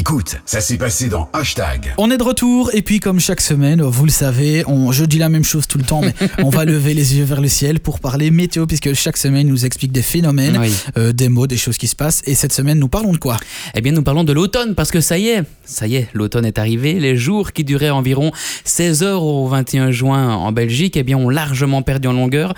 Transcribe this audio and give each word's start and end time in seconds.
Écoute, 0.00 0.36
ça 0.46 0.62
s'est 0.62 0.78
passé 0.78 1.10
dans 1.10 1.28
Hashtag. 1.34 1.92
On 1.98 2.10
est 2.10 2.16
de 2.16 2.22
retour 2.22 2.70
et 2.72 2.80
puis 2.80 3.00
comme 3.00 3.20
chaque 3.20 3.42
semaine, 3.42 3.82
vous 3.82 4.06
le 4.06 4.10
savez, 4.10 4.64
on, 4.66 4.92
je 4.92 5.04
dis 5.04 5.18
la 5.18 5.28
même 5.28 5.44
chose 5.44 5.66
tout 5.66 5.76
le 5.76 5.84
temps, 5.84 6.00
mais 6.00 6.14
on 6.42 6.48
va 6.48 6.64
lever 6.64 6.94
les 6.94 7.18
yeux 7.18 7.24
vers 7.24 7.42
le 7.42 7.48
ciel 7.48 7.80
pour 7.80 8.00
parler 8.00 8.30
météo 8.30 8.64
puisque 8.64 8.94
chaque 8.94 9.18
semaine 9.18 9.46
nous 9.46 9.66
explique 9.66 9.92
des 9.92 10.00
phénomènes, 10.00 10.56
Oui. 10.56 10.72
euh, 10.96 11.12
des 11.12 11.28
mots, 11.28 11.46
des 11.46 11.58
choses 11.58 11.76
qui 11.76 11.86
se 11.86 11.94
passent. 11.94 12.22
Et 12.24 12.34
cette 12.34 12.54
semaine, 12.54 12.78
nous 12.78 12.88
parlons 12.88 13.12
de 13.12 13.18
quoi? 13.18 13.36
Eh 13.74 13.82
bien, 13.82 13.92
nous 13.92 14.02
parlons 14.02 14.24
de 14.24 14.32
l'automne 14.32 14.74
parce 14.74 14.90
que 14.90 15.02
ça 15.02 15.18
y 15.18 15.28
est, 15.28 15.42
ça 15.66 15.86
y 15.86 15.96
est, 15.96 16.08
l'automne 16.14 16.46
est 16.46 16.58
arrivé. 16.58 16.94
Les 16.98 17.14
jours 17.14 17.52
qui 17.52 17.62
duraient 17.64 17.90
environ 17.90 18.32
16 18.64 19.02
heures 19.02 19.22
au 19.22 19.48
21 19.48 19.90
juin 19.90 20.32
en 20.34 20.50
Belgique, 20.50 20.96
eh 20.96 21.02
bien, 21.02 21.18
ont 21.18 21.28
largement 21.28 21.82
perdu 21.82 22.08
en 22.08 22.14
longueur. 22.14 22.54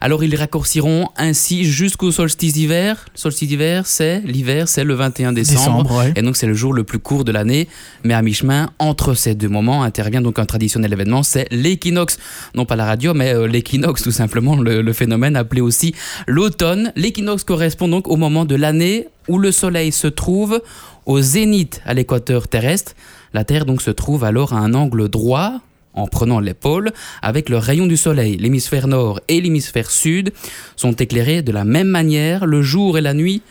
Alors, 0.00 0.22
ils 0.22 0.36
raccourciront 0.36 1.08
ainsi 1.16 1.64
jusqu'au 1.64 2.12
solstice 2.12 2.52
d'hiver. 2.52 3.06
Solstice 3.16 3.48
d'hiver, 3.48 3.82
c'est 3.84 4.20
l'hiver, 4.24 4.68
c'est 4.68 4.84
le 4.84 4.94
21 4.94 5.32
décembre. 5.32 5.82
Décembre, 5.82 5.96
ouais. 5.98 6.12
Et 6.14 6.22
donc, 6.22 6.36
c'est 6.36 6.46
le 6.46 6.54
jour 6.54 6.72
le 6.72 6.83
plus 6.84 6.98
court 6.98 7.24
de 7.24 7.32
l'année. 7.32 7.68
Mais 8.04 8.14
à 8.14 8.22
mi-chemin, 8.22 8.70
entre 8.78 9.14
ces 9.14 9.34
deux 9.34 9.48
moments, 9.48 9.82
intervient 9.82 10.22
donc 10.22 10.38
un 10.38 10.44
traditionnel 10.44 10.92
événement, 10.92 11.22
c'est 11.22 11.46
l'équinoxe. 11.50 12.18
Non 12.54 12.64
pas 12.64 12.76
la 12.76 12.84
radio, 12.84 13.14
mais 13.14 13.34
euh, 13.34 13.46
l'équinoxe, 13.46 14.02
tout 14.02 14.12
simplement, 14.12 14.56
le, 14.56 14.82
le 14.82 14.92
phénomène 14.92 15.36
appelé 15.36 15.60
aussi 15.60 15.94
l'automne. 16.26 16.92
L'équinoxe 16.96 17.44
correspond 17.44 17.88
donc 17.88 18.08
au 18.08 18.16
moment 18.16 18.44
de 18.44 18.54
l'année 18.54 19.08
où 19.28 19.38
le 19.38 19.52
soleil 19.52 19.92
se 19.92 20.06
trouve 20.06 20.62
au 21.06 21.20
zénith 21.20 21.80
à 21.84 21.94
l'équateur 21.94 22.48
terrestre. 22.48 22.94
La 23.32 23.44
Terre 23.44 23.66
donc 23.66 23.82
se 23.82 23.90
trouve 23.90 24.24
alors 24.24 24.52
à 24.52 24.58
un 24.58 24.74
angle 24.74 25.08
droit 25.08 25.60
en 25.94 26.06
prenant 26.06 26.40
les 26.40 26.54
pôles, 26.54 26.92
avec 27.22 27.48
le 27.48 27.56
rayon 27.56 27.86
du 27.86 27.96
soleil. 27.96 28.36
L'hémisphère 28.36 28.88
nord 28.88 29.20
et 29.28 29.40
l'hémisphère 29.40 29.90
sud 29.90 30.32
sont 30.76 30.92
éclairés 30.92 31.42
de 31.42 31.52
la 31.52 31.64
même 31.64 31.88
manière. 31.88 32.46
Le 32.46 32.62
jour 32.62 32.98
et 32.98 33.00
la 33.00 33.14
nuit 33.14 33.42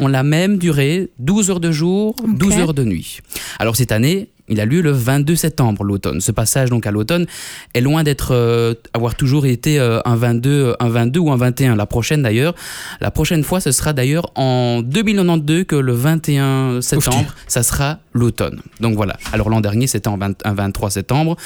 ont 0.00 0.08
la 0.08 0.22
même 0.22 0.58
durée, 0.58 1.10
12 1.18 1.50
heures 1.50 1.60
de 1.60 1.72
jour, 1.72 2.14
12 2.26 2.52
Ok. 2.54 2.58
heures 2.60 2.74
de 2.74 2.84
nuit. 2.84 3.20
Alors 3.58 3.76
cette 3.76 3.92
année, 3.92 4.28
il 4.48 4.60
a 4.60 4.64
lieu 4.64 4.80
le 4.80 4.92
22 4.92 5.34
septembre, 5.34 5.82
l'automne. 5.82 6.20
Ce 6.20 6.30
passage 6.30 6.70
donc 6.70 6.86
à 6.86 6.92
l'automne 6.92 7.26
est 7.74 7.80
loin 7.80 8.04
d'être 8.04 8.32
euh, 8.32 8.74
avoir 8.94 9.16
toujours 9.16 9.44
été 9.46 9.80
euh, 9.80 9.98
un 10.04 10.14
22, 10.14 10.76
un 10.78 10.88
22 10.88 11.18
ou 11.20 11.30
un 11.32 11.36
21. 11.36 11.74
La 11.74 11.86
prochaine 11.86 12.22
d'ailleurs, 12.22 12.54
la 13.00 13.10
prochaine 13.10 13.42
fois, 13.42 13.60
ce 13.60 13.72
sera 13.72 13.92
d'ailleurs 13.92 14.30
en 14.36 14.82
2092 14.82 15.64
que 15.64 15.74
le 15.76 15.92
21 15.92 16.80
septembre, 16.80 17.34
ça 17.48 17.62
sera 17.64 17.98
l'automne. 18.12 18.60
Donc 18.80 18.94
voilà. 18.94 19.16
Alors 19.32 19.48
l'an 19.50 19.60
dernier, 19.60 19.88
c'était 19.88 20.08
en 20.08 20.16
20 20.16 20.36
un 20.44 20.54
23 20.54 20.90
septembre. 20.90 21.36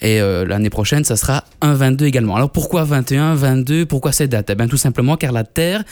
Et 0.00 0.20
euh, 0.20 0.44
l'année 0.44 0.70
prochaine, 0.70 1.04
ça 1.04 1.16
sera 1.16 1.44
un 1.60 1.74
22 1.74 2.06
également. 2.06 2.36
Alors 2.36 2.50
pourquoi 2.50 2.84
21, 2.84 3.34
22 3.36 3.86
Pourquoi 3.86 4.12
ces 4.12 4.26
dates 4.28 4.50
Eh 4.50 4.54
bien 4.54 4.66
tout 4.66 4.76
simplement 4.76 5.16
car 5.16 5.32
la 5.32 5.44
Terre 5.44 5.84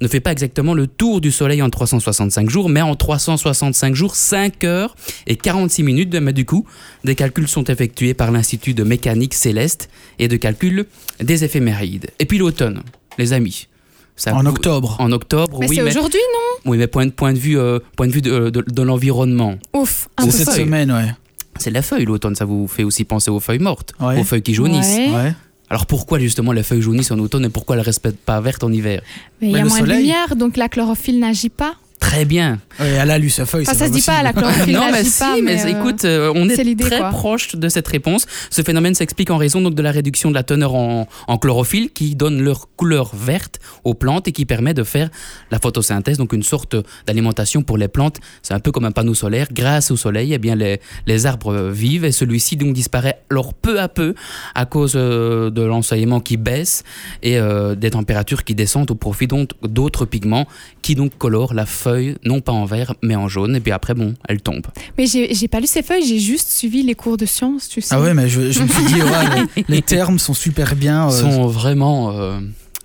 ne 0.00 0.08
fait 0.08 0.20
pas 0.20 0.32
exactement 0.32 0.74
le 0.74 0.86
tour 0.86 1.20
du 1.20 1.30
Soleil 1.30 1.60
en 1.62 1.70
365 1.70 2.48
jours, 2.50 2.68
mais 2.68 2.80
en 2.82 2.94
365 2.94 3.94
jours, 3.94 4.16
5 4.16 4.64
heures 4.64 4.96
et 5.26 5.36
46 5.36 5.82
minutes. 5.82 6.14
Mais 6.14 6.32
du 6.32 6.44
coup, 6.46 6.66
des 7.04 7.14
calculs 7.14 7.48
sont 7.48 7.64
effectués 7.64 8.14
par 8.14 8.30
l'Institut 8.32 8.74
de 8.74 8.82
mécanique 8.82 9.34
céleste 9.34 9.88
et 10.18 10.28
de 10.28 10.36
calcul 10.36 10.86
des 11.20 11.44
éphémérides. 11.44 12.08
Et 12.18 12.24
puis 12.26 12.38
l'automne, 12.38 12.82
les 13.18 13.32
amis. 13.32 13.68
Ça 14.16 14.34
En 14.34 14.44
octobre. 14.44 14.96
En 14.98 15.12
octobre, 15.12 15.58
Mais 15.60 15.68
oui, 15.68 15.76
c'est 15.76 15.82
aujourd'hui, 15.82 16.20
non? 16.34 16.70
Oui, 16.70 16.76
mais 16.78 16.86
point, 16.88 17.06
de- 17.06 17.10
point 17.10 17.32
de 17.32 17.38
vue, 17.38 17.58
euh, 17.58 17.78
point 17.96 18.06
de, 18.06 18.12
vue 18.12 18.20
de, 18.20 18.50
de- 18.50 18.64
de 18.66 18.82
l'environnement. 18.82 19.54
Ouf. 19.72 20.08
C'est 20.22 20.30
cette 20.30 20.50
semaine, 20.50 20.92
ouais. 20.92 21.14
C'est 21.60 21.70
la 21.70 21.82
feuille, 21.82 22.04
l'automne, 22.06 22.34
ça 22.34 22.44
vous 22.44 22.66
fait 22.66 22.84
aussi 22.84 23.04
penser 23.04 23.30
aux 23.30 23.40
feuilles 23.40 23.58
mortes, 23.58 23.92
Ouais. 24.00 24.18
aux 24.20 24.24
feuilles 24.24 24.42
qui 24.42 24.54
jaunissent. 24.54 24.96
Ouais. 24.96 25.10
ouais. 25.14 25.34
Alors 25.68 25.86
pourquoi 25.86 26.18
justement 26.18 26.52
les 26.52 26.62
feuilles 26.64 26.82
jaunissent 26.82 27.12
en 27.12 27.18
automne 27.20 27.44
et 27.44 27.48
pourquoi 27.48 27.76
elles 27.76 27.80
ne 27.82 27.86
restent 27.86 28.10
pas 28.16 28.40
vertes 28.40 28.64
en 28.64 28.72
hiver? 28.72 29.02
Mais 29.40 29.48
il 29.50 29.52
y 29.52 29.58
a 29.60 29.64
moins 29.64 29.80
de 29.80 29.86
lumière, 29.86 30.34
donc 30.36 30.56
la 30.56 30.68
chlorophylle 30.68 31.20
n'agit 31.20 31.48
pas? 31.50 31.74
Très 32.00 32.24
bien. 32.24 32.58
Ouais, 32.80 32.88
elle 32.88 33.10
a 33.10 33.18
lu 33.18 33.28
sa 33.30 33.44
feuille. 33.46 33.64
Enfin, 33.68 33.76
ça 33.76 33.86
se 33.86 33.92
dit 33.92 34.02
pas, 34.02 34.22
la 34.22 34.32
possible. 34.32 34.52
chlorophylle 34.52 34.74
non, 34.80 34.90
mais 34.90 35.04
si, 35.04 35.20
pas. 35.20 35.36
mais, 35.42 35.64
euh, 35.64 35.68
écoute, 35.68 36.04
euh, 36.06 36.32
on 36.34 36.48
est, 36.48 36.56
très 36.80 36.98
quoi. 36.98 37.10
proche 37.10 37.54
de 37.54 37.68
cette 37.68 37.86
réponse. 37.86 38.26
Ce 38.48 38.62
phénomène 38.62 38.94
s'explique 38.94 39.30
en 39.30 39.36
raison 39.36 39.60
donc 39.60 39.74
de 39.74 39.82
la 39.82 39.90
réduction 39.92 40.30
de 40.30 40.34
la 40.34 40.42
teneur 40.42 40.74
en, 40.74 41.06
en 41.28 41.38
chlorophylle 41.38 41.90
qui 41.90 42.16
donne 42.16 42.42
leur 42.42 42.68
couleur 42.76 43.14
verte 43.14 43.60
aux 43.84 43.94
plantes 43.94 44.28
et 44.28 44.32
qui 44.32 44.46
permet 44.46 44.72
de 44.72 44.82
faire 44.82 45.10
la 45.50 45.58
photosynthèse, 45.58 46.16
donc 46.16 46.32
une 46.32 46.42
sorte 46.42 46.74
d'alimentation 47.06 47.62
pour 47.62 47.76
les 47.76 47.88
plantes. 47.88 48.18
C'est 48.42 48.54
un 48.54 48.60
peu 48.60 48.72
comme 48.72 48.86
un 48.86 48.92
panneau 48.92 49.14
solaire. 49.14 49.48
Grâce 49.52 49.90
au 49.90 49.96
soleil, 49.96 50.32
eh 50.32 50.38
bien 50.38 50.56
les, 50.56 50.80
les 51.06 51.26
arbres 51.26 51.68
vivent 51.68 52.06
et 52.06 52.12
celui-ci 52.12 52.56
donc 52.56 52.72
disparaît 52.72 53.20
alors 53.30 53.52
peu 53.52 53.78
à 53.78 53.88
peu 53.88 54.14
à 54.54 54.64
cause 54.64 54.94
euh, 54.96 55.50
de 55.50 55.62
l'ensoleillement 55.62 56.20
qui 56.20 56.38
baisse 56.38 56.82
et 57.22 57.38
euh, 57.38 57.74
des 57.74 57.90
températures 57.90 58.42
qui 58.44 58.54
descendent 58.54 58.90
au 58.90 58.94
profit 58.94 59.26
donc 59.26 59.50
d'autres 59.62 60.06
pigments 60.06 60.46
qui 60.82 60.94
donc 60.94 61.16
colorent 61.18 61.52
la 61.54 61.66
feuille 61.66 61.89
non 62.24 62.40
pas 62.40 62.52
en 62.52 62.64
vert 62.64 62.94
mais 63.02 63.16
en 63.16 63.28
jaune 63.28 63.56
et 63.56 63.60
puis 63.60 63.72
après 63.72 63.94
bon 63.94 64.14
elle 64.28 64.40
tombe. 64.40 64.66
Mais 64.98 65.06
j'ai 65.06 65.34
j'ai 65.34 65.48
pas 65.48 65.60
lu 65.60 65.66
ces 65.66 65.82
feuilles, 65.82 66.06
j'ai 66.06 66.18
juste 66.18 66.48
suivi 66.50 66.82
les 66.82 66.94
cours 66.94 67.16
de 67.16 67.26
sciences, 67.26 67.68
tu 67.68 67.80
sais. 67.80 67.94
Ah 67.94 68.00
ouais, 68.00 68.14
mais 68.14 68.28
je, 68.28 68.50
je 68.50 68.62
me 68.62 68.68
suis 68.68 68.84
dit, 68.84 68.94
ouais, 69.02 69.46
les, 69.56 69.64
les 69.68 69.82
termes 69.82 70.18
sont 70.18 70.34
super 70.34 70.74
bien. 70.76 71.08
euh, 71.08 71.10
sont 71.10 71.46
vraiment 71.46 72.12
euh, 72.12 72.38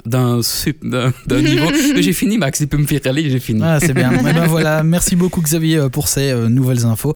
d'un 0.06 0.40
niveau. 1.42 1.68
J'ai 2.00 2.14
fini, 2.14 2.38
Max, 2.38 2.60
il 2.60 2.68
peut 2.68 2.78
me 2.78 2.86
faire 2.86 3.00
aller, 3.06 3.30
j'ai 3.30 3.40
fini. 3.40 3.62
Ah, 3.64 3.80
c'est 3.80 3.94
bien. 3.94 4.12
Eh 4.28 4.34
ben 4.34 4.48
voilà, 4.48 4.84
merci 4.84 5.16
beaucoup 5.16 5.42
Xavier 5.42 5.78
euh, 5.78 5.90
pour 5.90 6.08
ces 6.08 6.32
euh, 6.32 6.48
nouvelles 6.50 6.86
infos. 6.86 7.14